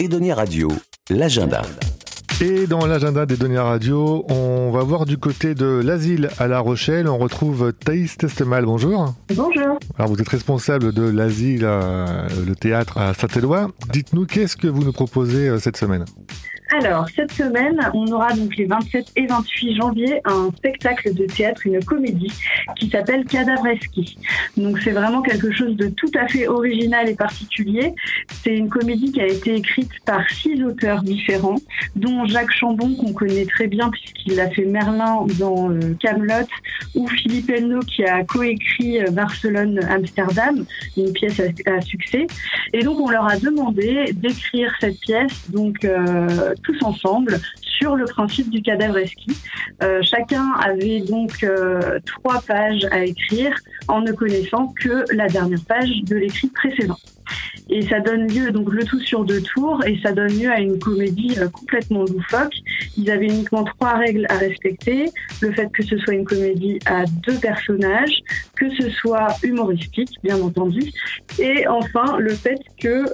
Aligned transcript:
Edonia 0.00 0.34
Radio, 0.34 0.68
l'agenda. 1.08 1.62
Et 2.40 2.66
dans 2.66 2.84
l'agenda 2.84 3.26
des 3.26 3.36
données 3.36 3.58
radio, 3.58 4.24
on 4.28 4.72
va 4.72 4.82
voir 4.82 5.06
du 5.06 5.18
côté 5.18 5.54
de 5.54 5.80
l'asile 5.84 6.30
à 6.38 6.48
La 6.48 6.58
Rochelle. 6.58 7.08
On 7.08 7.16
retrouve 7.16 7.72
Thaïs 7.72 8.16
Testemal. 8.16 8.64
Bonjour. 8.64 9.14
Bonjour. 9.28 9.78
Alors 9.96 10.10
vous 10.10 10.20
êtes 10.20 10.28
responsable 10.28 10.92
de 10.92 11.02
l'asile, 11.02 11.60
le 11.60 12.54
théâtre 12.54 12.98
à 12.98 13.14
Saint-Éloi. 13.14 13.70
Dites-nous 13.92 14.26
qu'est-ce 14.26 14.56
que 14.56 14.66
vous 14.66 14.82
nous 14.82 14.92
proposez 14.92 15.48
euh, 15.48 15.58
cette 15.58 15.76
semaine? 15.76 16.04
Alors, 16.70 17.06
cette 17.14 17.30
semaine, 17.32 17.78
on 17.92 18.06
aura 18.10 18.32
donc 18.32 18.56
les 18.56 18.64
27 18.64 19.12
et 19.16 19.26
28 19.26 19.76
janvier 19.76 20.20
un 20.24 20.50
spectacle 20.56 21.12
de 21.12 21.26
théâtre, 21.26 21.66
une 21.66 21.84
comédie 21.84 22.32
qui 22.76 22.88
s'appelle 22.88 23.26
Cadavreski. 23.26 24.16
Donc, 24.56 24.78
c'est 24.80 24.92
vraiment 24.92 25.20
quelque 25.20 25.52
chose 25.52 25.76
de 25.76 25.88
tout 25.88 26.10
à 26.14 26.26
fait 26.26 26.48
original 26.48 27.08
et 27.08 27.14
particulier. 27.14 27.94
C'est 28.42 28.56
une 28.56 28.70
comédie 28.70 29.12
qui 29.12 29.20
a 29.20 29.26
été 29.26 29.56
écrite 29.56 29.90
par 30.06 30.28
six 30.30 30.62
auteurs 30.64 31.02
différents, 31.02 31.60
dont 31.96 32.24
Jacques 32.24 32.54
Chambon, 32.54 32.94
qu'on 32.94 33.12
connaît 33.12 33.46
très 33.46 33.66
bien 33.66 33.90
puisqu'il 33.90 34.40
a 34.40 34.48
fait 34.50 34.64
Merlin 34.64 35.26
dans 35.38 35.70
euh, 35.70 35.94
Camelot, 36.00 36.48
ou 36.94 37.06
Philippe 37.08 37.50
Elno 37.50 37.80
qui 37.80 38.04
a 38.04 38.24
coécrit 38.24 39.00
euh, 39.00 39.10
Barcelone-Amsterdam, 39.10 40.64
une 40.96 41.12
pièce 41.12 41.40
à, 41.66 41.80
succès. 41.80 42.26
Et 42.72 42.82
donc, 42.82 43.00
on 43.00 43.08
leur 43.08 43.26
a 43.26 43.36
demandé 43.36 44.12
d'écrire 44.12 44.72
cette 44.80 44.98
pièce, 45.00 45.50
donc 45.50 45.84
euh, 45.84 46.54
tous 46.62 46.82
ensemble 46.82 47.40
sur 47.60 47.96
le 47.96 48.04
principe 48.04 48.50
du 48.50 48.62
cadavre 48.62 48.98
esquis. 48.98 49.36
Euh, 49.82 50.00
chacun 50.02 50.52
avait 50.64 51.00
donc 51.00 51.42
euh, 51.42 51.98
trois 52.06 52.40
pages 52.40 52.86
à 52.90 53.04
écrire 53.04 53.54
en 53.88 54.00
ne 54.00 54.12
connaissant 54.12 54.72
que 54.80 55.04
la 55.12 55.26
dernière 55.28 55.64
page 55.66 55.90
de 56.04 56.16
l'écrit 56.16 56.48
précédent. 56.48 56.98
Et 57.70 57.82
ça 57.82 58.00
donne 58.00 58.28
lieu, 58.28 58.50
donc 58.50 58.72
le 58.72 58.84
tout 58.84 59.00
sur 59.00 59.24
deux 59.24 59.40
tours, 59.40 59.82
et 59.86 59.98
ça 60.02 60.12
donne 60.12 60.38
lieu 60.38 60.50
à 60.50 60.60
une 60.60 60.78
comédie 60.78 61.36
complètement 61.52 62.04
loufoque. 62.04 62.54
Ils 62.96 63.10
avaient 63.10 63.26
uniquement 63.26 63.64
trois 63.64 63.94
règles 63.94 64.26
à 64.28 64.38
respecter. 64.38 65.10
Le 65.40 65.52
fait 65.52 65.70
que 65.72 65.82
ce 65.82 65.96
soit 65.98 66.14
une 66.14 66.24
comédie 66.24 66.78
à 66.86 67.04
deux 67.06 67.38
personnages, 67.38 68.22
que 68.56 68.70
ce 68.74 68.90
soit 68.90 69.28
humoristique, 69.42 70.10
bien 70.22 70.40
entendu, 70.40 70.90
et 71.38 71.66
enfin 71.68 72.18
le 72.18 72.34
fait 72.34 72.60
que 72.80 73.04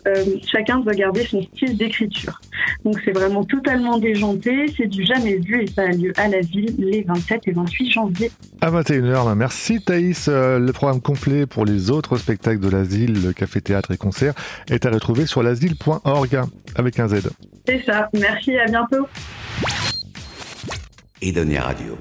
chacun 0.50 0.80
doit 0.80 0.94
garder 0.94 1.24
son 1.24 1.42
style 1.42 1.76
d'écriture. 1.76 2.40
Donc 2.84 3.00
c'est 3.04 3.12
vraiment 3.12 3.44
totalement 3.44 3.98
déjanté, 3.98 4.66
c'est 4.76 4.86
du 4.86 5.04
jamais 5.04 5.36
vu 5.36 5.62
et 5.62 5.66
ça 5.66 5.82
a 5.82 5.88
lieu 5.88 6.12
à 6.16 6.28
la 6.28 6.40
ville 6.40 6.74
les 6.78 7.02
27 7.02 7.48
et 7.48 7.52
28 7.52 7.90
janvier. 7.90 8.30
À 8.60 8.70
21h, 8.70 9.34
merci 9.34 9.82
Thaïs. 9.82 10.28
Euh, 10.28 10.58
le 10.58 10.72
programme 10.72 11.00
complet 11.00 11.46
pour 11.46 11.64
les 11.64 11.90
autres 11.90 12.16
spectacles 12.16 12.60
de 12.60 12.68
l'asile, 12.68 13.22
le 13.22 13.32
café, 13.32 13.60
théâtre 13.60 13.90
et 13.92 13.96
concert 13.96 14.34
est 14.68 14.86
à 14.86 14.90
retrouver 14.90 15.26
sur 15.26 15.42
l'asile.org 15.42 16.40
avec 16.76 16.98
un 16.98 17.08
Z. 17.08 17.30
C'est 17.66 17.84
ça, 17.84 18.08
merci, 18.14 18.56
à 18.58 18.66
bientôt 18.66 19.06
et 21.20 21.32
donner 21.32 21.58
Radio. 21.58 21.98